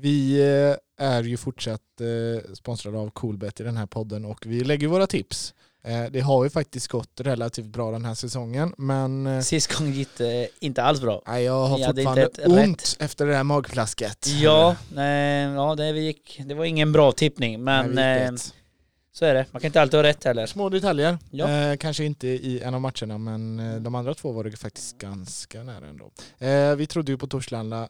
[0.00, 0.40] Vi
[0.98, 4.88] eh, är ju fortsatt eh, sponsrade av Coolbet i den här podden och vi lägger
[4.88, 5.54] våra tips.
[5.84, 10.08] Eh, Det har ju faktiskt gått relativt bra den här säsongen men Sist gång gick
[10.18, 11.22] det inte alls bra.
[11.26, 14.26] nej, jag har fortfarande inte ett ont efter det här magplasket.
[14.26, 18.54] Ja, nej, ja det, gick, det var ingen bra tippning men Nej, rätt.
[19.12, 19.46] så är det.
[19.50, 20.46] Man kan inte alltid ha rätt heller.
[20.46, 21.18] Små detaljer.
[21.30, 21.50] Ja.
[21.50, 25.62] Eh, kanske inte i en av matcherna men de andra två var det faktiskt ganska
[25.62, 26.10] nära ändå.
[26.38, 27.88] Eh, vi trodde ju på Torslanda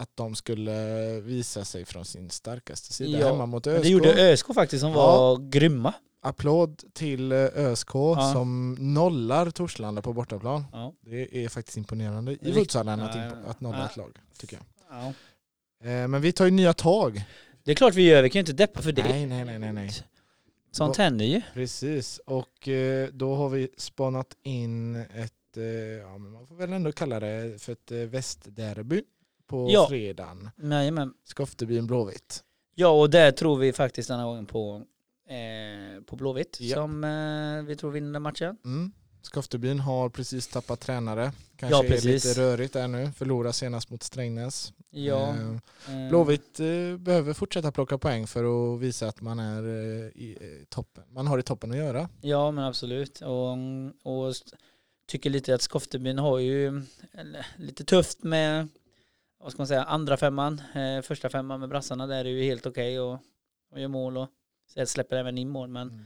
[0.00, 0.72] att de skulle
[1.20, 3.82] visa sig från sin starkaste sida Ja, hemma mot ÖSK.
[3.82, 4.96] Det gjorde ÖSK faktiskt som Ja.
[4.96, 5.92] var grymma.
[6.20, 7.90] Applåd till eh, ÖSK
[8.32, 10.64] som nollar Torslanda på bortaplan.
[10.72, 10.92] Ja.
[11.00, 13.50] Det är faktiskt imponerande i Futsalen att, Ja, ja.
[13.50, 13.86] att nolla Ja.
[13.86, 14.16] ett lag.
[14.38, 14.64] Tycker jag.
[15.00, 15.06] Ja.
[15.90, 17.22] Eh, men vi tar ju nya tag.
[17.64, 19.02] Det är klart vi gör, vi kan ju inte deppa för det.
[19.02, 19.90] Nej, nej, nej, nej, nej.
[20.70, 21.42] Sånt händer ju.
[21.54, 25.32] Precis, och eh, då har vi spanat in ett,
[26.02, 29.02] ja, men man får väl ändå kalla det för ett västderby
[29.48, 29.86] på Ja.
[29.88, 30.50] fredagen.
[30.62, 31.12] Jajamän.
[31.24, 32.44] Skoftebyn Blåvitt.
[32.74, 34.82] Ja, och där tror vi faktiskt den här gången på,
[35.28, 36.76] eh, på Blåvitt Ja.
[36.76, 38.56] som eh, vi tror vinner matchen.
[38.64, 38.92] Mm.
[39.22, 41.32] Skoftebyn har precis tappat tränare.
[41.56, 42.24] Kanske Ja, är precis.
[42.24, 43.12] lite rörigt där nu.
[43.16, 44.72] Förlorar senast mot Strängnäs.
[44.90, 45.28] Ja.
[45.88, 49.62] Eh, eh, Blåvitt eh, behöver fortsätta plocka poäng för att visa att man är
[50.16, 51.04] i toppen.
[51.10, 52.08] Man har i toppen att göra.
[52.20, 53.20] Ja, men absolut.
[53.20, 53.52] Och,
[54.12, 54.34] och
[55.06, 56.82] tycker lite att Skoftebyn har ju
[57.56, 58.68] lite tufft med,
[59.40, 60.62] vad ska man säga, andra femman.
[60.74, 63.18] Eh, första femman med brassarna där är ju helt okej och,
[63.72, 64.28] och gör mål och
[64.86, 65.68] släpper även in mål.
[65.68, 66.04] Men Mm.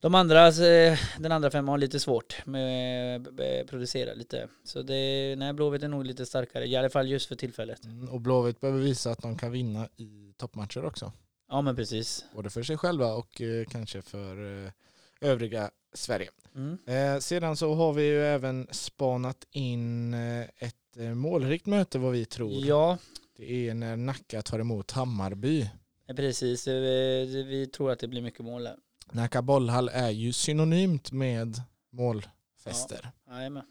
[0.00, 4.48] de andra, eh, den andra femman har lite svårt med att producera lite.
[4.64, 7.84] Så det, nej, Blåvitt är nog lite starkare, i alla fall just för tillfället.
[7.84, 11.12] Mm, Och Blåvitt behöver visa att de kan vinna i toppmatcher också.
[11.48, 12.24] Ja, men precis.
[12.34, 14.70] Både för sig själva och eh, kanske för eh,
[15.22, 16.30] övriga Sverige.
[16.54, 16.78] Mm.
[16.86, 22.12] Eh, sedan så har vi ju även spanat in eh, ett eh, målrikt möte vad
[22.12, 22.52] vi tror.
[22.66, 22.98] Ja,
[23.36, 25.70] Det är när Nacka tar emot Hammarby.
[26.16, 26.66] precis.
[26.68, 26.72] Eh,
[27.46, 28.76] Vi tror att det blir mycket mål där.
[29.12, 33.10] Nacka bollhall är ju synonymt med målfester.
[33.28, 33.64] Jajamän.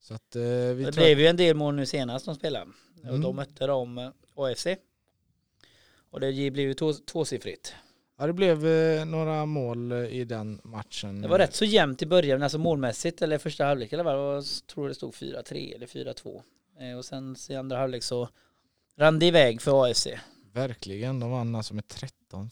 [0.00, 2.70] Så att eh, vi Det blev ju en del mål nu senast de spelade.
[3.02, 3.20] Och Mm.
[3.20, 4.66] de mötte de eh, AFC.
[6.10, 7.74] Och det blev ju två, tvåsiffrigt.
[8.18, 11.22] Ja, det blev eh, några mål eh, i den matchen.
[11.22, 14.44] Det var rätt så jämnt i början, alltså målmässigt, eller första halvlek eller vad jag
[14.74, 16.42] tror det stod 4-3 eller 4-2.
[16.80, 18.28] Eh, Och sen i andra halvlek så
[18.96, 20.06] rann det iväg för AFC.
[20.52, 22.48] Verkligen, de vann alltså med 13-5.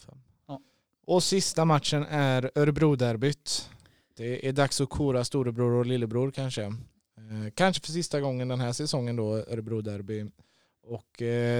[0.48, 0.60] Ja.
[1.06, 3.70] Och sista matchen är Örebro-derbyt.
[4.16, 6.72] Det är dags att kora storebror och lillebror kanske.
[7.54, 10.30] Kanske för sista gången den här säsongen då, Örebro-derby.
[10.82, 11.06] Och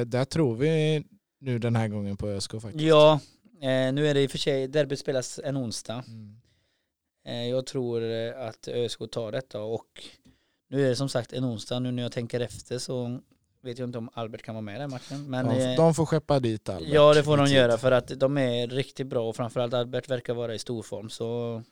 [0.06, 1.04] där tror vi
[1.38, 2.80] nu den här gången på ÖSK faktiskt.
[2.84, 3.20] Ja,
[3.60, 6.04] eh, nu är det i och för sig, derbyt spelas en onsdag.
[6.06, 6.36] Mm.
[7.26, 10.04] Eh, jag tror eh, att ÖSK tar detta och
[10.68, 13.20] nu är det som sagt en onsdag, nu när jag tänker efter så
[13.62, 15.30] vet jag inte om Albert kan vara med i den matchen.
[15.30, 16.88] Men, de, eh, de får skeppa dit Albert.
[16.92, 20.34] Ja det får de göra för att de är riktigt bra och framförallt Albert verkar
[20.34, 21.62] vara i stor form så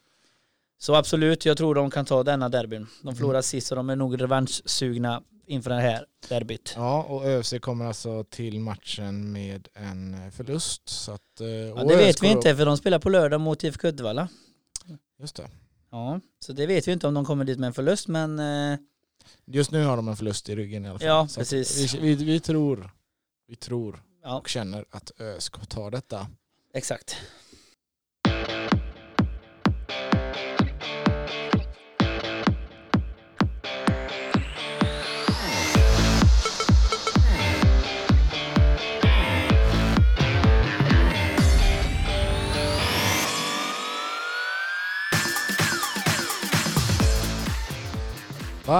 [0.78, 2.87] Så absolut, jag tror de kan ta denna derbyn.
[3.03, 3.15] De Mm.
[3.16, 6.72] förlorade sist och de är nog revanschsugna inför det här derbyt.
[6.77, 10.88] Ja, och ÖFC kommer alltså till matchen med en förlust.
[10.88, 13.65] Så att, eh, Ja, det vet vi då- inte för de spelar på lördag mot
[13.65, 14.28] IFK Uddevalla.
[15.21, 15.50] Just det.
[15.91, 18.78] Ja, så det vet vi inte om de kommer dit med en förlust men eh,
[19.47, 21.09] Just nu har de en förlust i ryggen i alla fall.
[21.09, 21.94] Ja, Så precis.
[21.94, 22.91] Vi, vi, vi tror,
[23.49, 26.27] vi tror ja, och känner att ÖSK tar detta.
[26.75, 27.16] exakt.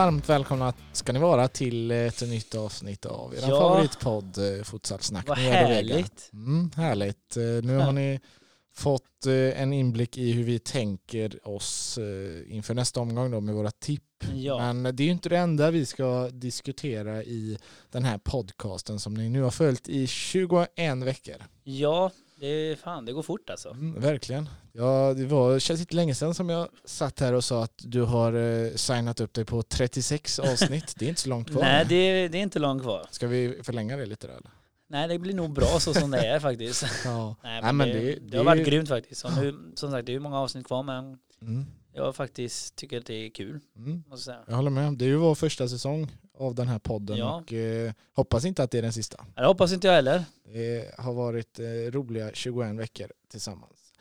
[0.05, 3.47] Varmt välkomna ska ni vara till ett nytt avsnitt av er Ja.
[3.47, 5.29] favoritpodd eh, Futsalsnack.
[5.29, 6.31] Vad härligt.
[6.33, 7.37] Mm, härligt.
[7.37, 8.21] Eh, Nu har ni
[8.75, 13.55] fått eh, en inblick i hur vi tänker oss eh, inför nästa omgång då med
[13.55, 14.03] våra tipp.
[14.35, 17.59] Ja, Men det är ju inte det enda vi ska diskutera i
[17.91, 20.69] den här podcasten som ni nu har följt i 21
[21.05, 21.37] veckor.
[21.63, 22.11] ja
[22.45, 23.71] det, är, fan, det går fort alltså.
[23.71, 24.49] Mm, verkligen.
[24.73, 28.03] Ja, det var, känns inte länge sedan som jag satt här och sa att du
[28.03, 30.95] har eh, signat upp dig på 36 avsnitt.
[30.99, 31.63] Det är inte så långt kvar.
[31.63, 33.07] Nej, det, det är inte långt kvar.
[33.11, 34.51] Ska vi förlänga det lite då, eller?
[34.89, 36.85] Nej, det blir nog bra så som det är faktiskt.
[37.05, 37.37] Ja.
[37.43, 39.25] Nej, Nej, men men det, det- det, har varit grymt faktiskt.
[39.25, 41.65] Och nu, som sagt, det är ju många avsnitt kvar men Mm.
[41.93, 43.61] jag faktiskt tycker att det är kul.
[43.77, 44.05] Mm.
[44.09, 44.45] Måste jag säga.
[44.49, 44.93] Jag håller med.
[44.99, 47.35] Det är ju vår första säsong av den här podden Ja.
[47.37, 49.25] och eh, hoppas inte att det är den sista.
[49.35, 50.25] Det hoppas inte jag heller.
[50.53, 53.93] Det har varit eh, roliga 21 veckor tillsammans.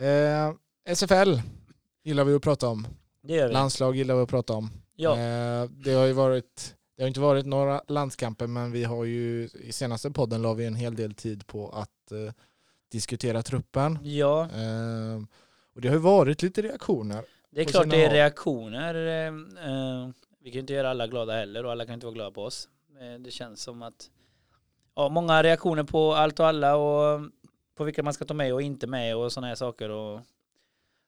[0.00, 0.52] Eh,
[0.94, 1.38] SFL
[2.04, 2.86] gillar vi att prata om.
[3.22, 3.52] Det gör vi.
[3.54, 4.70] Landslag gillar vi att prata om.
[4.96, 9.04] Ja, Eh, det har ju varit Det har inte varit några landskamper men vi har
[9.04, 12.32] ju i senaste podden la vi en hel del tid på att eh,
[12.92, 13.98] diskutera truppen.
[14.02, 15.22] Ja, Eh,
[15.74, 17.22] och det har ju varit lite reaktioner.
[17.50, 18.12] det är klart det är håll.
[18.16, 18.94] reaktioner.
[18.94, 19.26] eh,
[19.70, 20.08] eh,
[20.46, 22.42] Vi kan ju inte göra alla glada heller och alla kan inte vara glada på
[22.42, 22.68] oss.
[23.20, 24.10] Det känns som att
[24.94, 27.20] ja, många reaktioner på allt och alla och
[27.74, 29.88] på vilka man ska ta med och inte med och sådana här saker.
[29.88, 30.20] Och,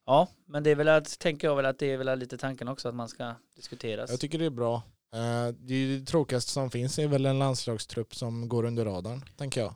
[0.06, 2.68] ja, men det är väl att, tänker jag väl att det är väl lite tanken
[2.68, 4.10] också att man ska diskuteras.
[4.10, 4.74] Jag tycker det är bra.
[5.12, 9.24] Eh, det, är det tråkigaste som finns är väl en landslagstrupp som går under radarn,
[9.36, 9.74] tänker jag.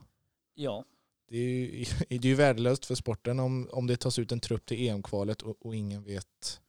[0.54, 0.84] Ja,
[1.28, 4.40] Det är ju, det är ju värdelöst för sporten om, om det tas ut en
[4.40, 6.60] trupp till EM-kvalet och, och ingen vet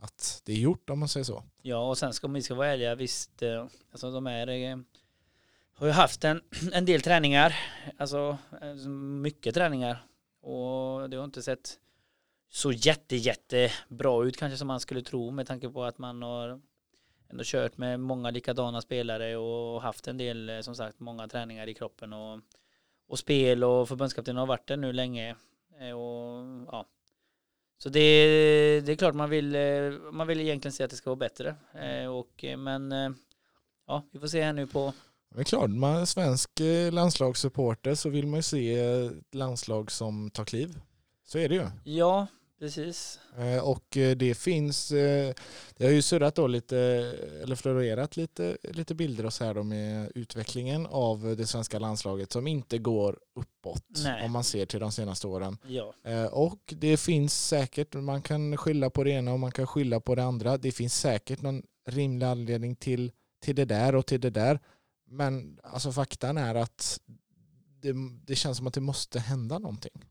[0.00, 1.42] att det är gjort om man säger så.
[1.62, 4.78] Ja, och sen ska om vi ska vara ärliga, visst, eh, alltså de är, eh,
[5.74, 6.42] har ju haft en,
[6.72, 7.54] en del träningar,
[7.98, 10.06] alltså eh, mycket träningar
[10.40, 11.78] och det har inte sett
[12.50, 16.22] så jätte, jätte bra ut kanske som man skulle tro med tanke på att man
[16.22, 16.60] har
[17.28, 21.74] ändå kört med många likadana spelare och haft en del, som sagt, många träningar i
[21.74, 22.40] kroppen och,
[23.06, 25.36] och spel och förbundskaptenen har varit där nu länge
[25.94, 26.86] och ja,
[27.82, 28.00] så det,
[28.80, 29.62] det är klart man vill, eh,
[30.12, 31.54] man vill egentligen se att det ska vara bättre.
[31.74, 32.90] Eh, Och, eh, men
[33.86, 34.92] ja, vi får se här nu på,
[35.34, 36.50] Det är klart, man är svensk
[36.92, 40.80] landslagssupporter så vill man ju se ett landslag som tar kliv.
[41.24, 41.66] Så är det ju.
[41.84, 42.26] ja
[42.60, 43.18] precis.
[43.38, 45.34] Eh, Och eh, det finns, eh,
[45.76, 46.78] det har ju surrat då lite,
[47.42, 52.32] eller florerat lite, lite bilder och så här då med utvecklingen av det svenska landslaget
[52.32, 54.24] som inte går uppåt Nej.
[54.24, 55.58] om man ser till de senaste åren.
[55.66, 55.94] Ja,
[56.28, 60.14] Och det finns säkert, man kan skylla på det ena och man kan skylla på
[60.14, 60.56] det andra.
[60.56, 64.60] Det finns säkert någon rimlig anledning till, till det där och till det där.
[65.06, 67.00] Men alltså faktan är att
[67.82, 67.92] det,
[68.24, 70.04] det känns som att det måste hända någonting.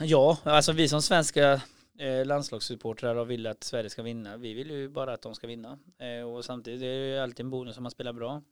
[0.00, 1.62] Ja alltså vi som svenska
[1.98, 4.36] eh, landslagssupportrar och vill att Sverige ska vinna.
[4.36, 5.78] Vi vill ju bara att de ska vinna.
[5.98, 8.42] Eh, och samtidigt är det ju alltid en bonus om man spelar bra.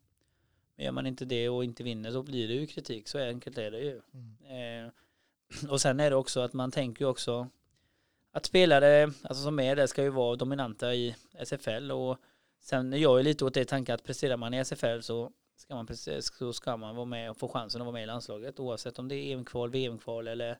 [0.76, 3.08] Men gör man inte det och inte vinner så blir det ju kritik.
[3.08, 3.96] Så enkelt är det ju.
[4.56, 4.90] Eh,
[5.70, 7.48] och sen är det också att man tänker ju också
[8.32, 12.18] att spelare alltså som är där ska ju vara dominanta i SFL och
[12.60, 15.74] sen är jag ju lite åt det tanken att presterar man i SFL så ska
[15.74, 15.88] man,
[16.20, 19.08] så ska man vara med och få chansen att vara med i landslaget oavsett om
[19.08, 20.58] det är EM-kval, VM-kval eller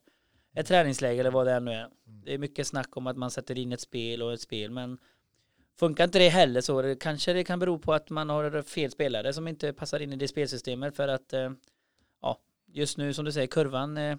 [0.54, 1.88] ett träningsläge eller vad det än nu är.
[2.04, 4.99] Det är mycket snack om att man sätter in ett spel och ett spel men
[5.78, 8.90] funkar inte det heller så det, kanske det kan bero på att man har fel
[8.90, 11.52] spelare som inte passar in i det spelsystemet för att eh,
[12.22, 14.16] ja, just nu som du säger kurvan eh,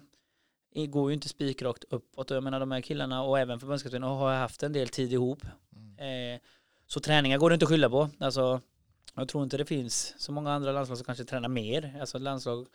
[0.74, 4.62] går ju inte spikrakt uppåt jag menar de här killarna och även förbundskaptenen har haft
[4.62, 5.44] en del tid ihop.
[5.98, 6.40] Eh,
[6.86, 8.10] så träningar går det inte att skylla på.
[8.18, 8.60] Alltså,
[9.14, 11.96] jag tror inte det finns så många andra landslag som kanske tränar mer.
[12.00, 12.66] Alltså landslag,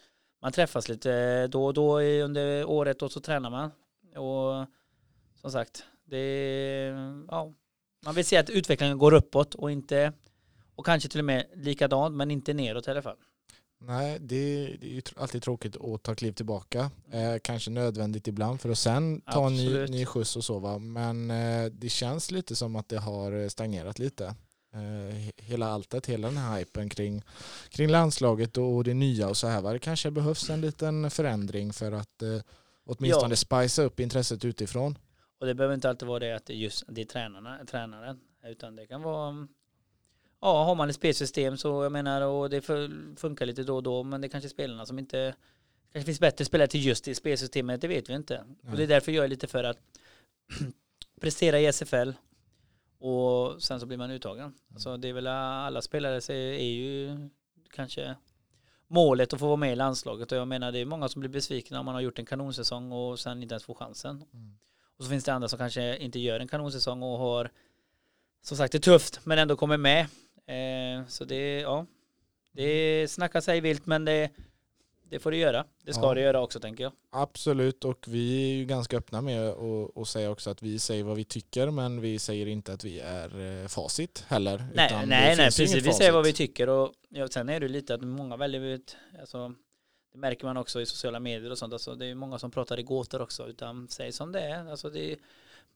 [0.42, 3.72] man träffas lite då och då under året och så tränar man.
[4.16, 4.68] Och
[5.42, 6.26] som sagt, det
[7.28, 7.54] ja,
[8.06, 10.14] man vill se att utvecklingen går uppåt och inte
[10.76, 13.18] och kanske till och med likadant men inte neråt i alla fall.
[13.82, 16.92] Nej, det, det är ju alltid tråkigt att ta kliv tillbaka.
[17.12, 19.90] Eh, kanske nödvändigt ibland för att sen ta en ny, Absolut.
[19.90, 20.78] ny skjuts och så va.
[20.78, 24.36] Men eh, det känns lite som att det har eh, stagnerat lite.
[24.74, 24.80] Eh,
[25.16, 27.24] he- hela alltet, hela den här hypen kring,
[27.70, 29.74] kring landslaget och det nya och så här va.
[29.74, 32.40] Det kanske behövs en liten förändring för att eh,
[32.86, 33.36] åtminstone Ja.
[33.36, 34.98] spicea upp intresset utifrån.
[35.40, 38.20] Och det behöver inte alltid vara det att det är just det är tränarna, tränaren.
[38.46, 39.48] Utan det kan vara
[40.42, 43.84] Ja, har man ett spelsystem så jag menar och det fun- funkar lite då och
[43.84, 45.36] då men det är kanske spelarna som inte
[45.94, 48.44] kanske finns bättre spelare till just det spelsystemet, det vet vi inte.
[48.72, 49.78] Och det är därför jag är lite för att
[51.22, 52.12] prestera i SFL
[53.00, 54.54] och sen så blir man uttagen.
[54.78, 57.18] Så det är väl alla spelare är ju
[57.72, 58.16] kanske
[58.88, 61.30] målet att få vara med i landslaget och jag menar det är många som blir
[61.30, 64.24] besvikna om man har gjort en kanonsäsong och sen inte ens får chansen.
[64.98, 67.52] Och så finns det andra som kanske inte gör en kanonsäsong och har
[68.42, 70.00] som sagt det är tufft men ändå kommer med.
[70.46, 71.86] Eh, så det, ja,
[72.52, 74.30] det snackar sig vilt men det,
[75.10, 75.66] det får det göra.
[75.84, 76.14] Det ska Ja.
[76.14, 76.94] det göra också tänker jag.
[77.10, 79.54] Absolut och vi är ju ganska öppna med
[79.96, 83.00] att säga också att vi säger vad vi tycker men vi säger inte att vi
[83.00, 84.58] är eh, facit heller.
[84.74, 85.74] Nej, nej, nej, precis.
[85.76, 88.98] Vi säger vad vi tycker och ja, sen är det lite att många väljer ut,
[89.20, 89.54] alltså,
[90.14, 92.80] det märker man också i sociala medier och sånt, alltså, det är många som pratar
[92.80, 94.70] i gåtor också, utan säg som det är.
[94.70, 95.18] Alltså, det är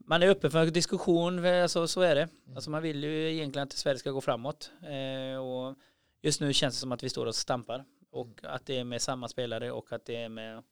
[0.06, 2.30] man är öppen för diskussion, alltså, så är det.
[2.56, 5.76] Alltså, man vill ju egentligen att Sverige ska gå framåt eh, och
[6.22, 9.02] just nu känns det som att vi står och stampar och att det är med
[9.02, 10.64] samma spelare och att det är med,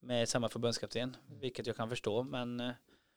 [0.00, 2.70] med samma förbundskapten, vilket jag kan förstå, men eh,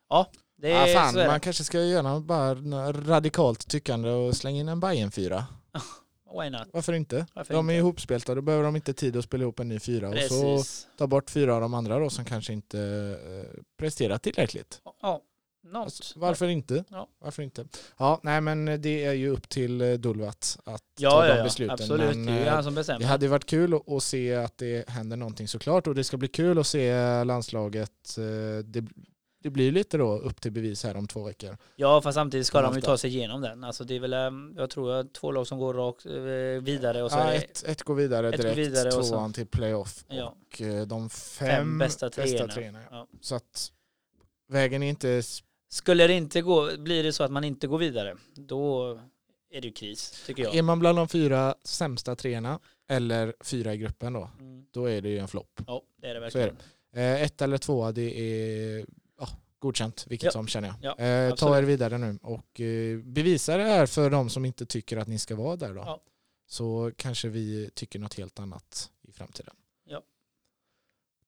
[0.10, 2.54] ja, det är, Ja, fan, är man kanske ska göra bara
[2.92, 5.46] radikalt tyckande och slänga in en Bayern 4
[6.42, 6.68] Why not?
[6.74, 7.26] Varför inte?
[7.34, 7.80] Varför de är inte?
[7.80, 10.10] ihopspelta, då behöver de inte tid att spela ihop en ny fyra.
[10.10, 10.88] Och så Precis.
[10.98, 12.80] ta bort fyra av de andra då som kanske inte
[13.26, 14.82] eh, presterat tillräckligt.
[15.02, 15.22] Ja.
[15.74, 16.84] Alltså, varför inte?
[16.90, 17.08] Ja.
[17.20, 17.66] Varför inte?
[17.98, 21.38] Ja, nej men det är ju upp till eh, Dulvat att ta Ja, de ja,
[21.38, 21.74] ja, besluten.
[21.74, 22.16] absolut.
[22.16, 23.00] Men, det är eh, han som bestämmer.
[23.00, 26.28] det hade varit kul att, se att det händer någonting såklart och det ska bli
[26.28, 28.18] kul att se landslaget.
[28.18, 28.86] eh, Det,
[29.44, 31.58] det blir lite då upp till bevis här om två veckor.
[31.76, 33.64] Ja, fast samtidigt ska de ju ta sig igenom den.
[33.64, 36.06] Alltså det är väl, ehm, jag tror jag två lag som går rakt
[36.68, 39.34] vidare och så Ja, ett, ett går vidare ett går direkt, vidare och så- tvåan
[39.34, 40.26] till playoff Ja.
[40.26, 42.54] och de fem, Fem bästa treorna.
[42.54, 42.98] treorna, ja.
[42.98, 43.08] Ja.
[43.22, 43.72] Så att
[44.48, 45.24] vägen är inte
[45.74, 48.92] Skulle det inte gå, blir det så att man inte går vidare, då
[49.52, 50.56] är det ju kris, tycker jag.
[50.56, 54.66] Är man bland de fyra sämsta treorna eller fyra i gruppen då, Mm.
[54.72, 55.62] då är det ju en flopp.
[55.68, 57.16] Ja, det är det Så är verkligen.
[57.16, 58.86] Eh, ett eller tvåa, det är
[59.20, 59.28] ja,
[59.60, 60.32] godkänt, vilket Ja.
[60.32, 60.98] som känner jag.
[61.00, 64.66] Ja, eh, ta er vidare nu och eh, bevisa det här för de som inte
[64.66, 65.82] tycker att ni ska vara där då.
[65.82, 66.02] Ja.
[66.48, 69.56] Så kanske vi tycker något helt annat i framtiden.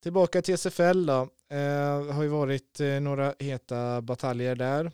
[0.05, 1.29] Tillbaka till SFL då.
[1.49, 4.85] Eh, har ju varit eh, några heta bataljer där.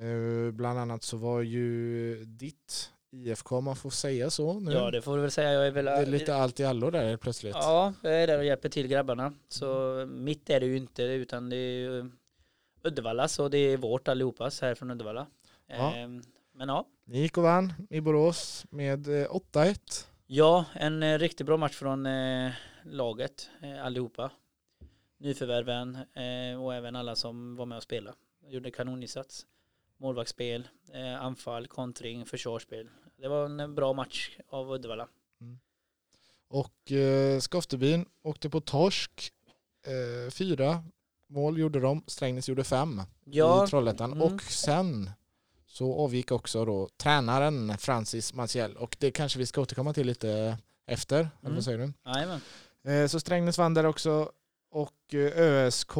[0.00, 4.72] Eh, bland annat så var ju ditt IFK, om man får säga så nu.
[4.72, 5.52] Ja, det får du väl säga.
[5.52, 5.84] Jag är väl...
[5.84, 7.54] det är lite allt i allo där plötsligt.
[7.54, 9.32] Ja, jag är där och hjälper till grabbarna.
[9.48, 12.10] Så mitt är det ju inte, utan det är ju
[12.82, 15.26] Uddevallas och det är vårt allihopas här från Uddevalla.
[15.66, 15.94] Ja.
[15.94, 16.22] Ehm,
[16.54, 20.06] Men ja, Ni gick och vann i Borås med eh, 8-1.
[20.26, 22.06] ja en riktigt bra match från
[22.84, 24.30] laget eh, allihopa.
[25.18, 28.16] Nyförvärven eh, och även alla som var med och spelade.
[28.48, 29.46] Gjorde kanoninsats.
[29.96, 32.88] Målvaktsspel, eh, anfall, kontring, försvarsspel.
[33.16, 35.08] Det var en bra match av Uddevalla.
[36.48, 39.32] Och eh, Skoftebyn åkte på torsk.
[39.86, 40.84] Eh, fyra
[41.26, 42.02] mål gjorde de.
[42.06, 44.12] Strängnäs gjorde fem Ja, i Trollhättan.
[44.12, 44.22] mm.
[44.34, 45.10] Och sen
[45.66, 48.76] så avgick också då tränaren Francis Maciel.
[48.76, 51.16] Och det kanske vi ska återkomma till lite efter.
[51.18, 51.54] Eller Mm.
[51.54, 51.92] vad säger du?
[52.04, 52.40] jajamän.
[52.88, 54.32] Eh, så Strängnäs vann där också.
[54.70, 55.90] Och eh, ÖSK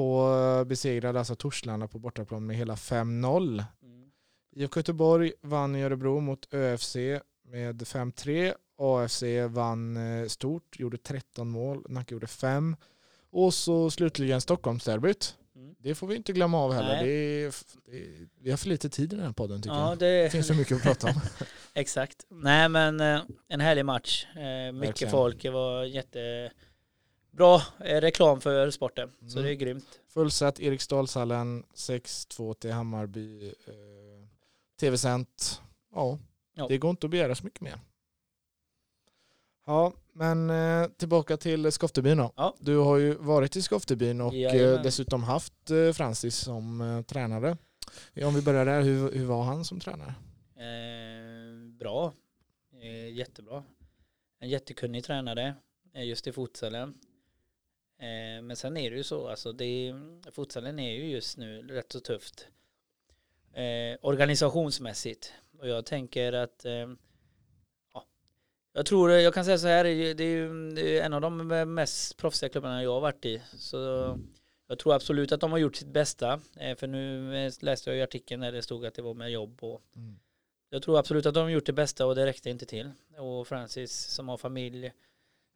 [0.67, 3.65] besegrade alltså Torslanda på bortaplan med hela 5-0.
[3.83, 4.11] Mm.
[4.57, 6.97] IFK Göteborg vann i Örebro mot ÖFC
[7.49, 8.55] med 5-3.
[8.79, 11.85] AFC vann eh, stort, gjorde 13 mål.
[11.89, 12.77] Nacka gjorde 5.
[13.33, 15.37] Och så slutligen Stockholmsderbyt.
[15.57, 15.75] Mm.
[15.79, 17.05] Det får vi inte glömma av heller.
[17.05, 17.55] Det är,
[17.87, 19.99] det är, vi har för lite tid i den här podden tycker Ja, jag.
[19.99, 21.21] det, Det finns så mycket att prata om.
[21.75, 22.27] Exakt.
[22.31, 23.01] Nej men
[23.49, 24.27] en härlig match.
[24.35, 25.11] Mycket Verkligen.
[25.11, 25.43] folk.
[25.43, 26.51] Det var jättebra
[27.39, 29.11] eh, reklam för sporten.
[29.27, 29.45] Så Mm.
[29.45, 30.01] det är grymt.
[30.09, 33.49] Fullsatt Eriksdalshallen 6-2 till Hammarby.
[33.49, 33.75] Eh,
[34.81, 35.61] TV-sänt.
[35.95, 36.19] Ja,
[36.55, 36.67] Ja.
[36.69, 37.81] det går inte att begära så mycket mer.
[39.67, 42.33] Ja, men eh, tillbaka till Skoftebyn då.
[42.37, 42.55] Ja.
[42.61, 47.57] Du har ju varit i Skoftebyn och eh, dessutom haft eh, Francis som eh, tränare.
[48.25, 50.15] Om vi börjar där, hur, hur var han som tränare?
[50.57, 52.13] Eh, bra.
[53.13, 53.65] Jättebra.
[54.41, 55.55] En jättekunnig tränare.
[55.95, 56.95] Just i futsalen.
[58.01, 59.29] Eh, men sen är det ju så.
[59.29, 59.95] Alltså det,
[60.33, 62.47] futsalen är ju just nu rätt så tufft.
[63.53, 65.33] Eh, organisationsmässigt.
[65.59, 66.89] Och jag tänker att eh,
[67.95, 68.07] ja,
[68.73, 71.21] jag tror, jag kan säga så här, det är ju- det är ju en av
[71.21, 73.43] de mest proffsiga klubbarna jag har varit i.
[73.59, 73.77] Så
[74.67, 76.41] jag tror absolut att de har gjort sitt bästa.
[76.57, 79.31] Eh, för nu eh, läste jag i artikeln där det stod att det var med
[79.31, 79.83] jobb och
[80.71, 82.91] jag tror absolut att de har gjort det bästa och det räckte inte till.
[83.19, 84.93] Och Francis som har familj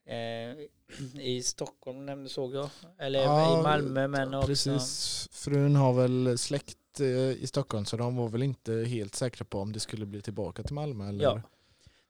[1.21, 2.71] i Stockholm nämnde såg jag.
[2.99, 4.47] Eller Ja, i Malmö men också.
[4.47, 9.45] Precis, frun har väl släkt eh, i Stockholm så de var väl inte helt säkra
[9.45, 11.09] på om det skulle bli tillbaka till Malmö.
[11.09, 11.25] Eller?
[11.25, 11.43] Ja.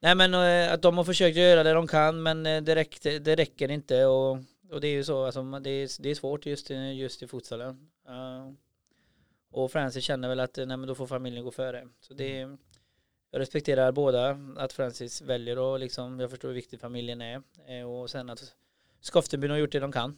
[0.00, 3.18] Nej men eh, att de har försökt göra det de kan men eh, det, räckte,
[3.18, 4.38] det räcker inte och,
[4.70, 7.90] och det är ju så, alltså, det, är, det är svårt just, just i futsalen.
[9.54, 11.88] Och Francis känner väl att eh, nej, men då får familjen gå före.
[12.00, 12.56] Så det,
[13.34, 17.42] jag respekterar båda, att Francis väljer och liksom, jag förstår hur viktig familjen är.
[17.66, 18.54] Eh, och sen att
[19.00, 20.10] Skoftebyn har gjort det de kan.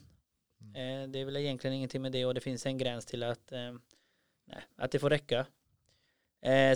[0.61, 3.53] Eh, det är väl egentligen ingenting med det och det finns en gräns till att,
[3.53, 3.73] eh,
[4.45, 5.47] nej, att det får räcka.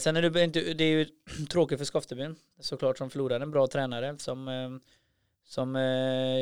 [0.01, 1.07] Sen är det, inte, det är ju
[1.51, 4.81] tråkigt för Skoftebyn såklart som förlorar en bra tränare som,
[5.45, 5.75] som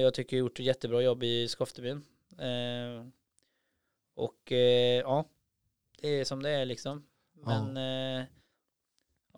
[0.02, 2.02] jag tycker gjort ett jättebra jobb i Skoftebyn.
[4.14, 4.52] Och
[5.02, 5.25] ja,
[6.00, 7.07] det är som det är liksom.
[7.33, 8.26] Men eh,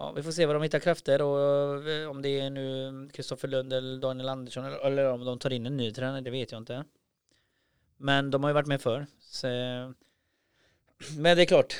[0.00, 3.48] ja, vi får se vad de hittar krafter och eh, om det är nu Kristoffer
[3.48, 6.60] Lund eller Daniel Andersson eller, om de tar in en ny tränare, det vet jag
[6.60, 6.84] inte.
[7.96, 9.06] Men de har ju varit med förr.
[9.20, 9.46] Så,
[11.16, 11.74] men det är klart,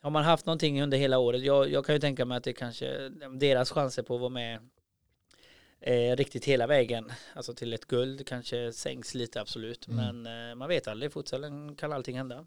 [0.00, 2.52] har man haft någonting under hela året, jag, jag kan ju tänka mig att det
[2.52, 4.58] kanske, deras chanser på att vara med
[5.80, 9.88] eh, riktigt hela vägen, alltså till ett guld kanske sänks lite absolut.
[9.88, 10.22] Mm.
[10.22, 12.46] Men eh, man vet aldrig, futsalen kan allting hända.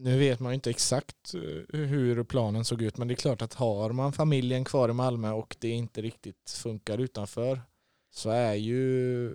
[0.00, 3.42] Nu vet man ju inte exakt eh, hur planen såg ut men det är klart
[3.42, 7.60] att har man familjen kvar i Malmö och det inte riktigt funkar utanför
[8.10, 9.30] så är ju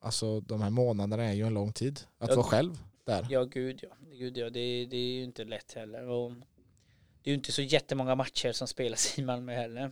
[0.00, 2.34] alltså de här månaderna är ju en lång tid att Ja.
[2.36, 3.26] vara själv där.
[3.30, 3.88] Ja, gud ja.
[4.12, 4.50] Gud, ja.
[4.50, 6.08] Det, det är ju inte lätt heller.
[6.08, 6.30] Och
[7.22, 9.90] det är ju inte så jättemånga matcher som spelas i Malmö heller.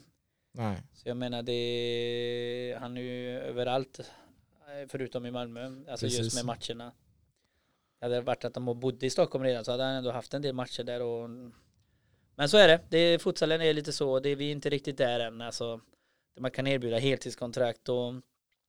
[0.52, 0.82] Nej.
[0.94, 5.64] Så jag menar, det, han är ju överallt eh, förutom i Malmö.
[5.66, 6.18] Alltså Precis.
[6.18, 6.92] just med matcherna.
[8.00, 10.42] Hade det varit att de bodde i Stockholm redan så hade han ändå haft en
[10.42, 11.02] del matcher där.
[11.02, 11.30] Och,
[12.36, 12.80] men så är det.
[12.88, 14.20] det futsalen är lite så.
[14.20, 15.40] Det är vi är inte riktigt där än.
[15.40, 15.80] Alltså,
[16.40, 18.14] man kan erbjuda heltidskontrakt och,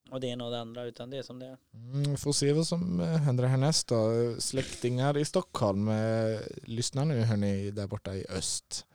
[0.10, 0.84] och det ena och det andra.
[0.84, 1.58] Utan det är som det är.
[1.74, 4.36] Mm, vi får se vad som eh, händer härnäst då.
[4.40, 8.86] Släktingar i Stockholm, eh, lyssna nu hörni där borta i öst.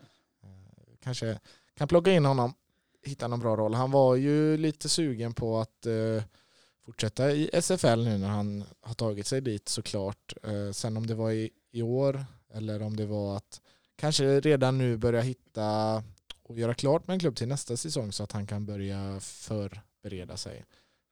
[0.43, 0.49] Eh,
[1.03, 1.39] kanske
[1.75, 2.55] kan plocka in honom,
[3.05, 3.75] hitta någon bra roll.
[3.75, 6.23] Han var ju lite sugen på att eh,
[6.85, 10.35] fortsätta i SFL nu när han har tagit sig dit såklart.
[10.43, 13.61] Eh, sen om det var i, i år eller om det var att
[13.97, 16.03] kanske redan nu börja hitta
[16.43, 20.37] och göra klart med en klubb till nästa säsong så att han kan börja förbereda
[20.37, 20.65] sig.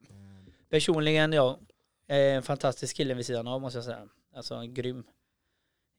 [0.08, 1.58] Eh, Personligen, ja.
[2.06, 4.08] Eh, en fantastisk kille vid sidan av måste jag säga.
[4.34, 5.04] Alltså grym.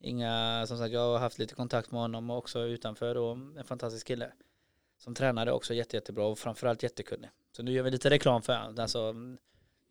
[0.03, 4.07] Inga, som sagt jag har haft lite kontakt med honom också utanför och en fantastisk
[4.07, 4.31] kille.
[4.97, 7.29] Som tränare också jätte, jättebra och framförallt jättekunnig.
[7.51, 8.79] Så nu gör vi lite reklam för honom.
[8.79, 9.13] Alltså,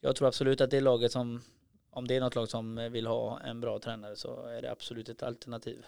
[0.00, 1.42] jag tror absolut att det är laget som,
[1.90, 5.08] om det är något lag som vill ha en bra tränare så är det absolut
[5.08, 5.84] ett alternativ.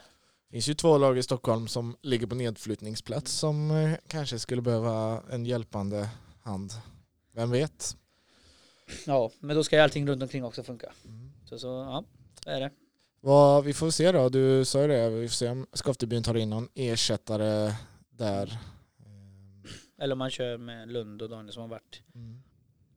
[0.49, 4.63] Det finns ju två lag i Stockholm som ligger på nedflyttningsplats som eh, kanske skulle
[4.63, 6.09] behöva en hjälpande
[6.43, 6.71] hand.
[7.33, 7.97] Vem vet?
[9.07, 10.93] Ja, men då ska ju allting runt omkring också funka.
[11.45, 12.05] Så, så ja,
[12.45, 12.71] så är det.
[13.21, 16.37] Vad, vi får se då, du sa ju det, vi får se om Skoftebyn tar
[16.37, 17.75] in någon ersättare
[18.11, 18.59] där.
[19.99, 22.43] Eller om man kör med Lund och Daniel som har varit Mm.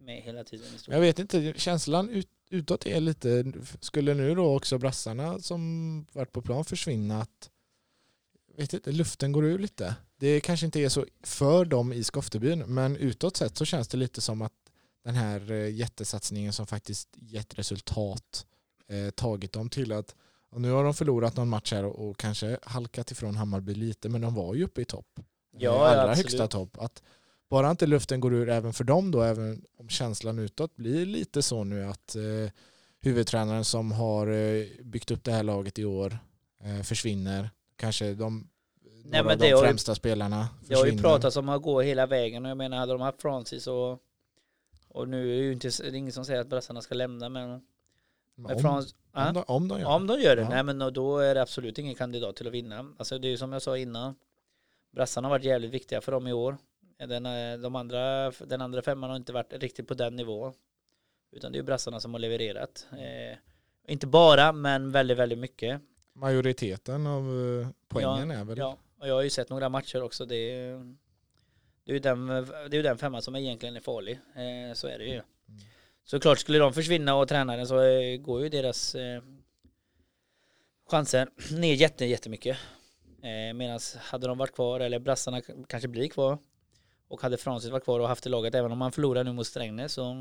[0.05, 0.67] Med hela tiden.
[0.87, 6.31] Jag vet inte, känslan ut, utåt är lite, skulle nu då också brassarna som varit
[6.31, 7.49] på plan försvinna att
[8.57, 9.95] vet inte, luften går ur lite.
[10.17, 13.97] Det kanske inte är så för dem i Skoftebyn men utåt sett så känns det
[13.97, 14.53] lite som att
[15.03, 18.45] den här eh, jättesatsningen som faktiskt gett resultat
[18.87, 20.15] eh, tagit dem till att
[20.49, 24.09] och nu har de förlorat någon match här och, och kanske halkat ifrån Hammarby lite
[24.09, 25.07] men de var ju uppe i topp.
[25.15, 25.21] Ja,
[25.57, 26.17] Eh, ja, allra absolut.
[26.17, 26.77] högsta topp.
[26.77, 27.03] Att
[27.49, 31.41] bara inte luften går ur även för dem då, även om känslan utåt blir lite
[31.41, 32.51] så nu att eh,
[33.01, 36.17] huvudtränaren som har eh, byggt upp det här laget i år
[36.63, 37.49] eh, försvinner.
[37.75, 38.47] Kanske de,
[39.03, 41.03] några men av det de har ju- främsta spelarna Det har ju försvinner.
[41.09, 44.01] pratats om att gå hela vägen och jag menar hade de haft Francis och
[44.87, 47.61] och nu är ju inte, det är ingen som säger att brassarna ska lämna men,
[48.35, 50.49] men om, Frans, om, de, om de gör om de gör det, Ja.
[50.49, 52.93] nej men då är det absolut ingen kandidat till att vinna.
[52.97, 54.15] Alltså det är ju som jag sa innan,
[54.91, 56.57] brassarna har varit jävligt viktiga för dem i år.
[56.97, 60.53] Den, eh, de andra, den andra femman har inte varit riktigt på den nivån.
[61.31, 62.87] Utan det är ju brassarna som har levererat.
[62.91, 63.37] Eh,
[63.87, 65.81] inte bara, men väldigt, väldigt mycket.
[66.13, 67.23] majoriteten av
[67.61, 70.25] eh, poängen är väl Ja, och jag har ju sett några matcher också.
[70.25, 70.95] Det är,
[71.83, 72.27] det är ju den,
[72.69, 74.19] det är den femman som egentligen är farlig.
[74.35, 75.21] Eh, så är det ju.
[76.03, 79.21] Såklart skulle de försvinna och tränaren så eh, går ju deras eh,
[80.89, 82.57] chanser ner jätte, jättemycket.
[83.21, 86.37] Eh, Medan hade de varit kvar, eller brassarna kanske blir kvar,
[87.15, 89.47] och hade Francis varit kvar och haft det laget, även om man förlorar nu mot
[89.47, 90.15] Strängnäs, så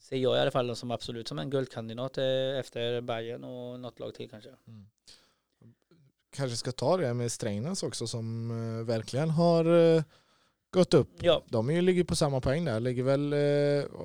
[0.00, 3.80] ser jag i alla fall dem som absolut som en guldkandidat eh, efter Bayern och
[3.80, 4.50] något lag till kanske.
[6.36, 10.02] kanske ska ta det med Strängnäs också som eh, verkligen har eh,
[10.70, 11.08] gått upp.
[11.20, 13.34] Ja, De ligger på samma poäng där, ligger väl,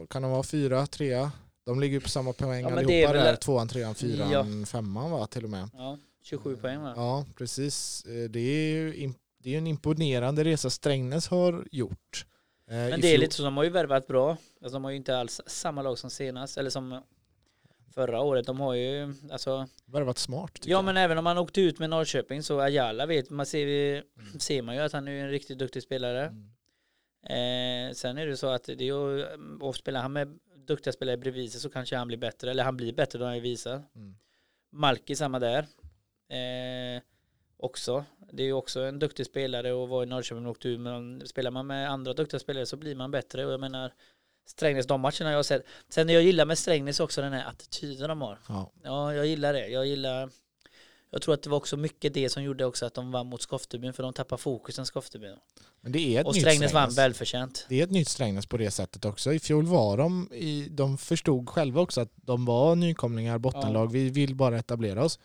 [0.09, 1.31] kan de vara fyra, trea?
[1.65, 4.65] De ligger på samma poäng Ja, allihopa väl- där, tvåan, trean, fyran, Ja.
[4.65, 5.69] femman va till och med.
[5.73, 6.93] ja 27 poäng va?
[6.95, 8.03] Ja, precis.
[8.29, 8.95] Det är ju
[9.37, 12.25] det är ju en imponerande resa Strängnäs har gjort.
[12.67, 14.37] Eh, Men det är lite så, de har ju värvat bra.
[14.61, 17.01] Alltså, de har ju inte alls samma lag som senast, eller som
[17.93, 18.45] förra året.
[18.45, 20.51] De har ju, alltså, Värvat smart.
[20.63, 20.85] ja jag.
[20.85, 24.03] men även om man åkte ut med Norrköping så Ayala vet man, ser,
[24.39, 26.25] ser man ju att han är en riktigt duktig spelare.
[26.25, 26.51] Mm.
[27.23, 29.25] Eh, sen är det så att det är ju,
[29.59, 32.77] och spelar han med duktiga spelare bredvid sig så kanske han blir bättre, eller han
[32.77, 33.83] blir bättre då han visar.
[33.95, 34.15] Mm.
[34.71, 35.65] Malki samma där.
[36.29, 37.01] Eh,
[37.57, 38.05] också.
[38.31, 40.79] Det är ju också en duktig spelare och var i Norrköping och åkte ut.
[40.79, 43.45] Men spelar man med andra duktiga spelare så blir man bättre.
[43.45, 43.93] Och jag menar
[44.45, 45.65] Strängnäs, de matcherna jag har sett.
[45.89, 48.39] Sen jag gillar med Strängnäs också den här attityden de har.
[48.47, 48.71] Ja.
[48.83, 49.67] Ja, jag gillar det.
[49.67, 50.29] Jag gillar
[51.09, 53.41] jag tror att det var också mycket det som gjorde också att de vann mot
[53.41, 55.37] Skoftebyn för de tappade fokusen Skoftebyn.
[55.81, 57.65] Men det är ett Och nytt Strängnäs vann välförtjänt.
[57.69, 59.33] Det är ett nytt Strängnäs på det sättet också.
[59.33, 64.09] I fjol var de, i, de förstod själva också att de var nykomlingar, bottenlag, vi
[64.09, 65.19] vill bara etablera oss.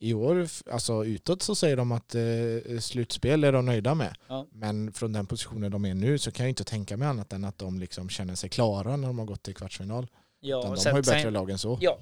[0.00, 4.16] I år, alltså utåt så säger de att eh, slutspel är de nöjda med.
[4.28, 4.46] Ja.
[4.52, 7.44] Men från den positionen de är nu så kan jag inte tänka mig annat än
[7.44, 10.06] att de liksom känner sig klara när de har gått till kvartsfinal.
[10.40, 11.78] Ja, Utan de sen- har ju bättre sen- lag än så.
[11.80, 11.98] Ja.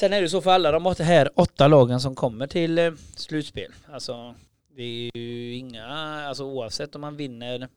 [0.00, 3.72] Sen är det så för alla de här åtta lagen som kommer till eh, slutspel.
[3.92, 4.34] Alltså
[4.76, 5.86] det är ju inga,
[6.26, 7.68] alltså oavsett om man vinner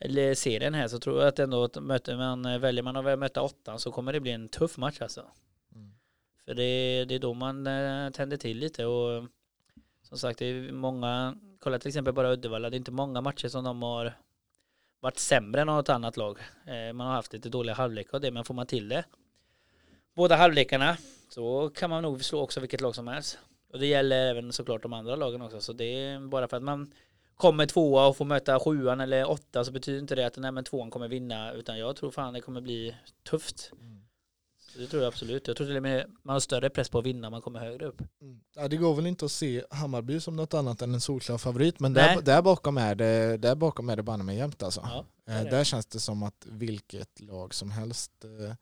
[0.00, 3.42] eller serien här så tror jag att ändå att möter man, väljer man att möta
[3.42, 5.22] åttan så kommer det bli en tuff match alltså.
[6.46, 9.24] För det, det är då man eh, tänder till lite och
[10.02, 13.48] som sagt det är många, kolla till exempel bara Uddevalla, det är inte många matcher
[13.48, 14.12] som de har
[15.00, 16.38] varit sämre än något annat lag.
[16.66, 19.04] Eh, man har haft lite dåliga halvlekar och det, men får man till det
[20.16, 20.96] båda halvlekarna
[21.28, 23.38] så kan man nog slå också vilket lag som helst.
[23.72, 25.60] Och det gäller även såklart de andra lagen också.
[25.60, 26.92] Så det är bara för att man
[27.34, 30.64] kommer tvåa och får möta sjuan eller åtta så betyder inte det att nej, men
[30.64, 31.52] tvåan kommer vinna.
[31.52, 32.96] Utan jag tror fan det kommer bli
[33.30, 33.70] tufft.
[33.80, 34.02] Mm.
[34.78, 35.46] Det tror jag absolut.
[35.46, 37.60] Jag tror till och med man har större press på att vinna om man kommer
[37.60, 38.02] högre upp.
[38.20, 38.40] Mm.
[38.56, 41.80] Ja, det går väl inte att se Hammarby som något annat än en solklar favorit.
[41.80, 44.80] Men där, där, bakom är det, där bakom är det banne mig jämnt alltså.
[44.84, 48.54] Ja, eh, där känns det som att vilket lag som helst eh,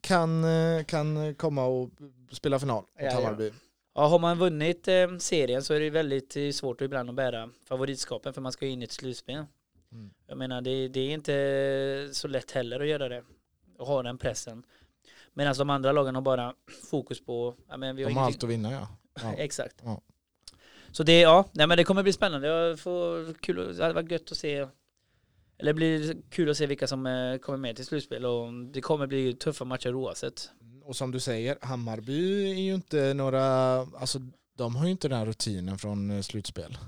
[0.00, 1.90] kan, eh, kan komma och
[2.32, 3.48] spela final mot ja, Hammarby.
[3.48, 3.54] Ja.
[3.96, 8.34] Ja, har man vunnit eh, serien så är det väldigt svårt ibland att bära favoritskapen
[8.34, 9.44] för man ska in i ett slutspel.
[9.92, 10.10] Mm.
[10.26, 13.22] Jag menar det, det, är inte så lätt heller att göra det
[13.78, 14.62] och ha den pressen.
[15.34, 16.54] Medan de andra lagen har bara
[16.90, 17.54] fokus på...
[17.68, 18.88] Ja, men vi har de har allt att vinna ja.
[19.22, 19.32] ja.
[19.38, 19.76] Exakt.
[19.84, 20.00] Ja.
[20.92, 22.48] Så det, ja, nej, men det kommer bli spännande.
[22.48, 24.66] Jag får kul, det hade varit gött att se
[25.58, 28.80] eller det blir kul att se vilka som eh, kommer med till slutspel och det
[28.80, 30.50] kommer bli tuffa matcher oavsett.
[30.82, 34.18] Och som du säger, Hammarby är ju inte några, alltså
[34.56, 36.78] de har ju inte den här rutinen från eh, slutspel.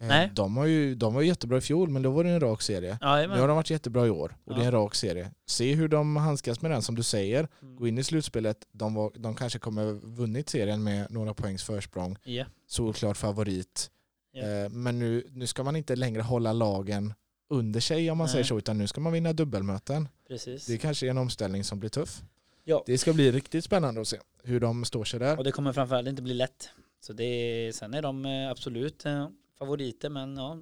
[0.00, 0.30] Eh, Nej.
[0.34, 2.98] De, har ju, de var jättebra i fjol men då var det en rak serie.
[3.00, 4.56] Ja, nu har de varit jättebra i år och ja.
[4.56, 5.30] det är en rak serie.
[5.46, 7.48] Se hur de handskas med den som du säger.
[7.62, 7.76] Mm.
[7.76, 8.66] Gå in i slutspelet.
[8.72, 12.16] De, var, de kanske kommer vunnit serien med några poängs försprång.
[12.24, 12.48] Yeah.
[12.66, 13.90] Solklart favorit.
[14.34, 14.70] Yeah.
[14.70, 17.14] Men nu, nu ska man inte längre hålla lagen
[17.50, 18.32] under sig om man Nej.
[18.32, 20.08] säger så utan nu ska man vinna dubbelmöten.
[20.28, 20.66] Precis.
[20.66, 22.22] Det kanske är en omställning som blir tuff.
[22.64, 22.82] Ja.
[22.86, 25.38] Det ska bli riktigt spännande att se hur de står sig där.
[25.38, 26.70] Och det kommer framförallt inte bli lätt.
[27.00, 29.28] Så det, sen är de eh, absolut eh,
[29.58, 30.58] favoriter men ja,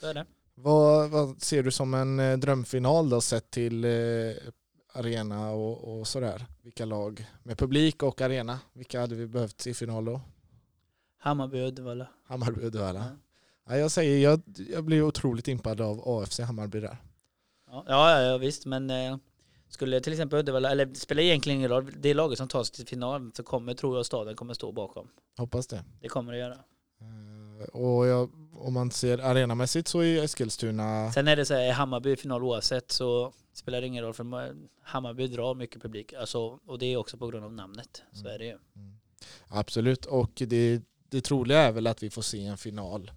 [0.00, 0.26] så är det.
[0.54, 3.90] Vad, vad ser du som en eh, drömfinal då sett till eh,
[4.92, 6.46] arena och, och sådär?
[6.62, 8.58] Vilka lag med publik och arena?
[8.72, 10.20] Vilka hade vi behövt i final då?
[11.18, 12.06] Hammarby och Uddevalla.
[12.24, 12.98] Hammarby och Uddevalla.
[12.98, 13.72] Ja.
[13.72, 13.76] ja.
[13.76, 16.96] jag säger, jag, jag blir otroligt impad av AFC Hammarby där.
[17.70, 19.16] Ja, ja, ja visst, men eh,
[19.68, 22.76] skulle till exempel Uddevalla, eller det spelar egentligen ingen roll, det laget som tar sig
[22.76, 25.08] till final så kommer, tror jag, staden kommer stå bakom.
[25.36, 25.84] Hoppas det.
[26.00, 26.58] Det kommer det göra.
[27.72, 31.12] Och jag, om man ser arenamässigt så är Eskilstuna...
[31.12, 34.54] Sen är det så här, är Hammarby final oavsett så spelar det ingen roll för
[34.82, 36.12] Hammarby drar mycket publik.
[36.12, 38.02] Alltså, och det är också på grund av namnet.
[38.12, 38.34] Så mm.
[38.34, 38.50] är det ju.
[38.76, 38.98] Mm.
[39.48, 43.10] Absolut, och det, det troliga är väl att vi får se en final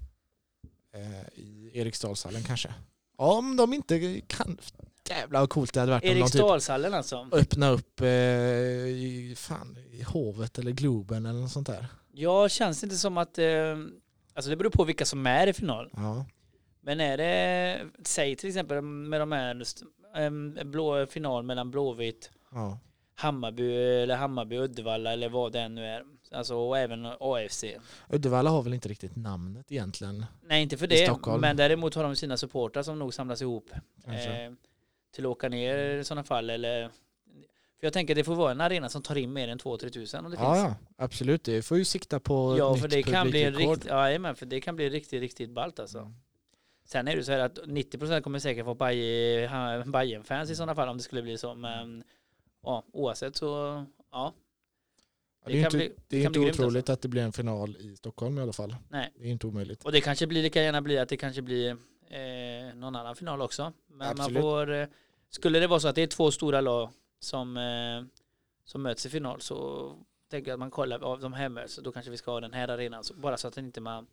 [0.93, 2.73] eh, i Eriksdalshallen kanske.
[3.17, 4.57] Om de inte kan...
[5.09, 7.27] Jävlar vad coolt det hade varit Eriksdalshallen typ alltså?
[7.31, 11.87] Öppna upp eh, i, fan, i Hovet eller Globen eller något sånt där.
[12.11, 13.45] Ja, känns det inte som att eh,
[14.33, 15.89] Alltså det beror på vilka som är i final.
[15.95, 16.25] Ja.
[16.81, 19.63] Men är det, säg till exempel med de här,
[20.15, 22.79] en blå final mellan Blåvitt, ja.
[23.15, 26.03] Hammarby eller Hammarby, Uddevalla eller vad det nu är.
[26.31, 27.63] Alltså och även AFC.
[28.09, 30.25] Uddevalla har väl inte riktigt namnet egentligen?
[30.41, 33.69] Nej inte för det, men däremot har de sina supportrar som nog samlas ihop.
[34.05, 34.53] Eh,
[35.15, 36.89] till att åka ner i sådana fall eller
[37.83, 39.89] för jag tänker att det får vara en arena som tar in mer än 2-3
[39.89, 40.65] tusen om det ja, finns.
[40.65, 41.43] Ja, absolut.
[41.43, 44.61] Det får ju sikta på Ja, för det kan bli rikt, ja, men för det
[44.61, 45.99] kan bli riktigt, riktigt ballt alltså.
[45.99, 46.13] Mm.
[46.85, 48.73] Sen är det så här att 90% kommer säkert få
[49.85, 51.55] Bayern-fans i sådana fall om det skulle bli så.
[51.55, 52.03] Men
[52.63, 54.33] ja, oavsett så, ja.
[55.45, 56.91] Det, det är inte, bli, det är inte otroligt alltså.
[56.93, 58.75] att det blir en final i Stockholm i alla fall.
[58.89, 59.11] Nej.
[59.15, 59.83] Det är inte omöjligt.
[59.83, 61.69] Och det kanske blir, lika gärna bli att det kanske blir
[62.09, 63.73] eh, någon annan final också.
[63.87, 64.33] Men Absolut.
[64.33, 64.87] man får, eh,
[65.29, 66.89] skulle det vara så att det är två stora lag
[67.23, 68.19] som, eh,
[68.65, 69.89] som möts i final så
[70.29, 72.53] tänker jag att man kollar av de här möts då kanske vi ska ha den
[72.53, 74.07] här arenan så, bara så att inte man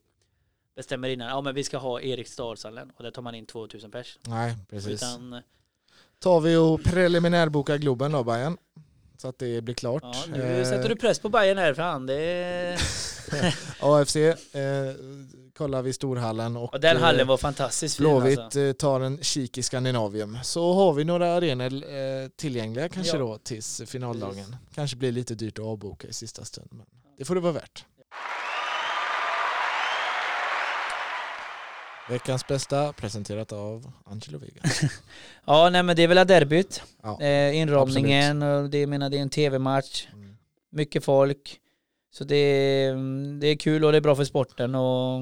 [0.75, 4.19] bestämmer innan ja men vi ska ha Eriksdalshallen och där tar man in 2000 pers.
[4.23, 5.03] Nej precis.
[5.03, 5.43] Utan,
[6.19, 8.57] tar vi och preliminärbokar Globen då Bayern
[9.21, 10.03] så att det blir klart.
[10.03, 12.07] Ja, nu sätter du press på Bayern här fan.
[12.07, 12.79] Det
[13.81, 14.33] AFC eh,
[15.57, 18.61] kollar vi storhallen och, och den hallen eh, var fantastiskt fin Blåvitt alltså.
[18.61, 20.39] Eh, tar en kik i Skandinavium.
[20.43, 23.23] Så har vi några arenor eh, tillgängliga kanske ja.
[23.23, 24.57] då tills finaldagen.
[24.75, 26.87] Kanske blir lite dyrt att avboka i sista stund men
[27.19, 27.85] det får det vara värt.
[32.11, 34.63] Veckans bästa presenterat av Angelo Vega.
[35.45, 36.83] ja, nej men det är väl derbyt.
[37.03, 40.09] Ja, eh, inramningen och det, menar, det är en tv-match.
[40.13, 40.37] Mm.
[40.71, 41.61] Mycket folk.
[42.13, 42.95] Så det är,
[43.41, 45.21] det är kul och det är bra för sporten och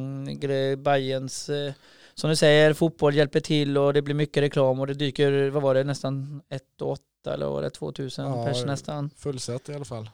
[0.78, 1.72] Bajens eh,
[2.14, 5.62] som du säger, fotboll hjälper till och det blir mycket reklam och det dyker, vad
[5.62, 9.10] var det, nästan 1 8 eller var det 2000 ja, pers nästan?
[9.16, 10.10] Fullsatt i alla fall.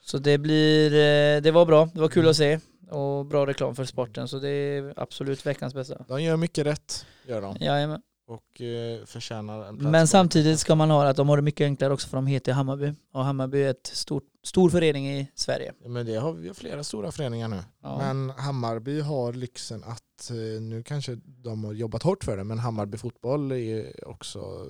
[0.00, 2.30] Så det blir, eh, det var bra, det var kul mm.
[2.30, 2.60] att se
[2.94, 6.04] och bra reklam för sporten så det är absolut veckans bästa.
[6.08, 7.56] De gör mycket rätt, gör de.
[7.60, 8.00] Jajamän.
[8.26, 9.92] och eh, förtjänar en plats.
[9.92, 12.52] Men samtidigt ska man ha att de har det mycket enklare också för de heter
[12.52, 12.92] Hammarby.
[13.12, 15.72] Och Hammarby är ett stort, stor förening i Sverige.
[15.82, 17.58] Ja, Men det har vi har flera stora föreningar nu.
[17.82, 17.98] Ja.
[17.98, 22.58] Men Hammarby har lyxen att, eh, nu kanske de har jobbat hårt för det, men
[22.58, 24.66] Hammarby fotboll är också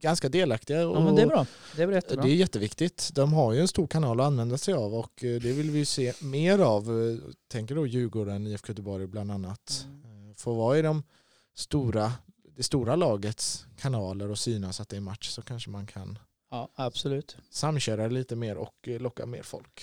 [0.00, 0.88] ganska delaktiga.
[0.88, 1.46] Och Ja men det är bra.
[1.76, 2.24] Det är jättebra.
[2.24, 3.10] Det är jätteviktigt.
[3.14, 5.84] De har ju en stor kanal att använda sig av och eh, det vill vi
[5.84, 6.82] se mer av.
[6.84, 9.86] Eh, Tänker då Djurgården, IFK Göteborg bland annat.
[9.88, 10.28] Mm.
[10.30, 11.02] Eh, Får vara i de
[11.54, 12.12] stora,
[12.56, 16.18] det stora lagets kanaler och synas att det är match så kanske man kan
[16.50, 17.36] Ja absolut.
[17.50, 19.82] samköra lite mer och locka mer folk.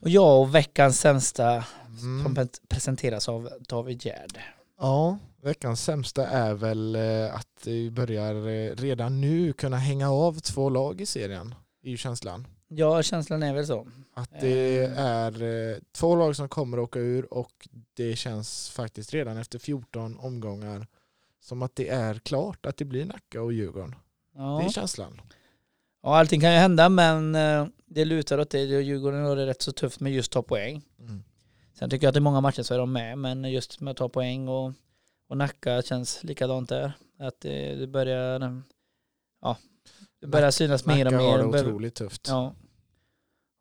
[0.00, 1.64] Och jag och veckans sämsta
[2.02, 2.22] Mm.
[2.36, 4.38] som presenteras av David Gerd.
[4.78, 10.38] Ja, veckans sämsta är väl eh, att vi börjar eh, redan nu kunna hänga av
[10.40, 11.54] två lag i serien.
[11.82, 12.46] är ju känslan.
[12.68, 13.88] Ja känslan är väl så.
[14.14, 14.98] Att det Eh.
[14.98, 19.58] är eh, två lag som kommer att åka ur och det känns faktiskt redan efter
[19.58, 20.86] 14 omgångar
[21.40, 23.94] som att det är klart att det blir Nacka och Djurgården.
[24.34, 24.68] Det är Ja.
[24.70, 25.20] känslan.
[26.02, 27.32] ja allting kan ju hända men
[27.86, 28.76] det lutar åt det.
[28.76, 30.82] Och Djurgården har det rätt så tufft med just ta poäng.
[31.00, 31.22] Mm.
[31.78, 33.96] Sen tycker jag att i många matcher så är de med men just med att
[33.96, 34.72] ta poäng och,
[35.28, 36.92] och Nacka känns likadant där.
[37.18, 38.62] Att det, det börjar
[39.42, 39.56] ja,
[40.20, 41.30] det börjar synas mer och Nacka mer.
[41.30, 42.28] har det otroligt tufft.
[42.28, 42.54] Ja.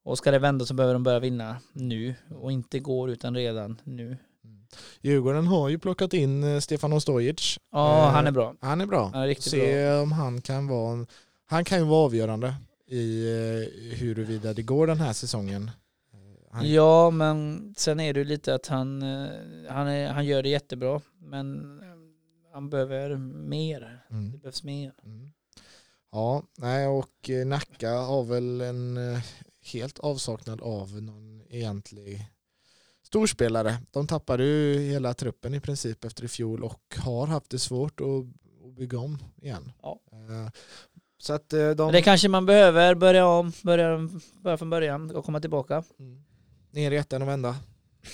[0.04, 3.82] Och ska det vända så behöver de börja vinna nu och inte går utan redan
[3.84, 4.06] nu.
[4.44, 4.66] Mm.
[5.02, 7.60] Djurgården har ju plockat in eh, Stefan Ostojic.
[7.72, 8.56] Ja, Eh, han är bra.
[8.62, 9.10] Han är bra.
[9.14, 11.06] Han är riktigt Se om han kan vara
[11.46, 12.56] han kan ju vara avgörande
[12.88, 15.72] i eh, huruvida det går den här säsongen.
[16.58, 19.30] Han, Ja, men sen är det lite att han, eh,
[19.70, 21.88] han, är, han gör det jättebra, men eh,
[22.54, 23.80] han behöver mer.
[24.10, 24.40] Det Mm.
[24.40, 24.94] behövs mer.
[25.04, 25.32] Mm.
[26.12, 29.00] Ja, nej och eh, Nacka har väl en
[29.74, 32.28] helt avsaknad av någon egentlig
[33.04, 33.78] storspelare.
[33.92, 38.02] De tappade ju hela truppen i princip efter i fjol och har haft det svårt
[38.02, 38.26] att,
[38.76, 39.72] bygga om igen.
[39.82, 40.00] Ja.
[41.20, 41.92] Så att de...
[41.92, 44.10] Det kanske man behöver börja om, börja,
[44.42, 45.84] börja från början och komma tillbaka.
[46.00, 46.24] Mm.
[46.78, 47.56] Ner i ettan och vända.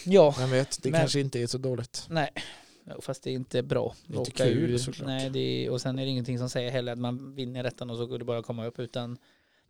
[0.05, 2.05] Ja, Vem vet, det Men- kanske inte är så dåligt.
[2.09, 2.29] nej.
[3.01, 3.95] Fast det är inte bra.
[4.07, 4.77] Det är inte Åka kul, ur.
[4.77, 5.07] såklart.
[5.07, 7.97] Nej, är, och sen är det ingenting som säger heller att man vinner ettan och
[7.97, 8.79] så går det bara att komma upp.
[8.79, 9.17] Utan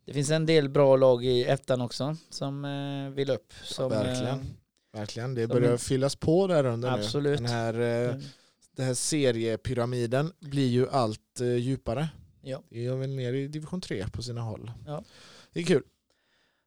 [0.05, 3.53] det finns en del bra lag i ettan också som eh, vill upp.
[3.63, 4.39] Som, verkligen.
[4.39, 4.45] eh,
[4.93, 7.39] Verkligen, det Som börjar en- fyllas på där under Absolut.
[7.39, 7.45] nu.
[7.47, 7.73] Den här,
[8.09, 8.15] eh,
[8.75, 12.09] den här seriepyramiden blir ju allt eh, djupare.
[12.41, 12.63] Ja.
[12.69, 14.71] Det är väl ner i division 3 på sina håll.
[14.87, 15.03] Ja.
[15.53, 15.83] Det är kul.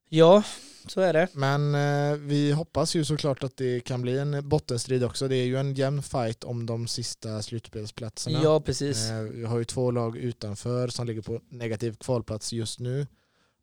[0.08, 0.42] Ja,
[0.86, 1.28] så är det.
[1.32, 5.28] Men eh, vi hoppas ju såklart att det kan bli en bottenstrid också.
[5.28, 8.40] Det är ju en jämn fight om de sista slutspelsplatserna.
[8.42, 9.10] Ja, precis.
[9.10, 13.06] Eh, Vi har ju två lag utanför som ligger på negativ kvalplats just nu.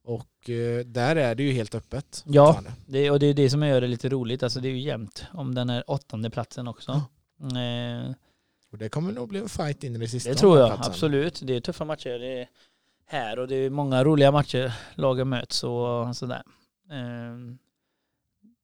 [0.06, 2.23] Och eh, där är det ju helt öppet.
[2.27, 2.63] Ja.
[2.86, 4.43] Det, och det är det som gör det lite roligt.
[4.43, 6.91] Alltså det är ju jämnt om den är åttonde platsen också.
[7.41, 8.12] Eh,
[8.71, 10.29] Och det kommer nog bli en fight in i det sista.
[10.29, 10.91] det tror jag, platsen.
[10.91, 11.41] absolut.
[11.43, 12.47] Det är tuffa matcher det är
[13.05, 16.43] här och det är många roliga matcher lagen möts och sådär.
[16.91, 17.55] Eh,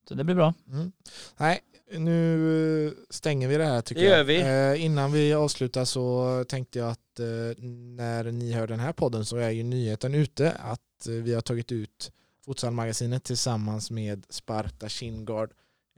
[0.07, 0.53] så det blir bra.
[0.71, 0.91] Mm.
[1.37, 1.59] Nej,
[1.91, 4.23] nu stänger vi det här tycker Det gör jag.
[4.23, 4.41] vi.
[4.41, 9.25] Eh, innan vi avslutar så tänkte jag att eh, när ni hör den här podden
[9.25, 12.11] så är ju nyheten ute att eh, vi har tagit ut
[12.45, 15.49] Futsalmagasinet tillsammans med Sparta Kindgard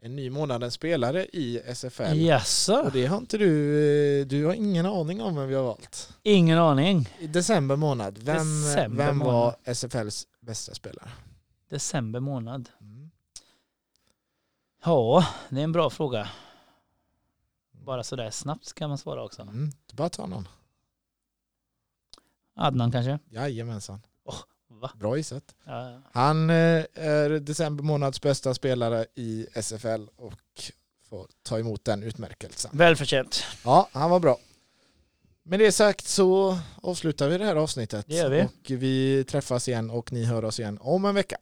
[0.04, 2.14] en ny månadens spelare i SFL.
[2.14, 2.82] Jaså?
[2.82, 6.16] Och det har inte du, eh, du har ingen aning om vem vi har valt.
[6.22, 7.08] Ingen aning.
[7.18, 9.54] I december månad, vem, December vem var månad.
[9.64, 11.08] SFLs bästa spelare?
[11.68, 12.68] December månad.
[12.80, 13.10] Mm.
[14.84, 16.28] Ja, det är en bra fråga.
[17.72, 19.42] Bara sådär snabbt kan man svara också.
[19.42, 19.70] Mm.
[19.92, 20.48] Bara ta någon.
[22.54, 23.18] Adnan kanske?
[23.30, 24.00] Jajamensan.
[24.82, 24.90] Va?
[24.94, 25.54] Bra gissat.
[25.64, 26.02] Ja.
[26.12, 30.72] Han eh, är december månads bästa spelare i SFL och
[31.08, 32.70] får ta emot den utmärkelsen.
[32.74, 33.44] Välförtjänt.
[33.64, 34.38] Ja, han var bra.
[35.42, 38.06] Med det sagt så avslutar vi det här avsnittet.
[38.08, 38.42] Det gör vi.
[38.42, 41.36] Och vi träffas igen och ni hör oss igen om en vecka.